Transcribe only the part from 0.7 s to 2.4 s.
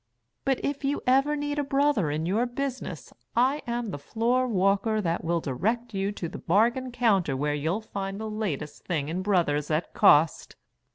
you ever need a brother in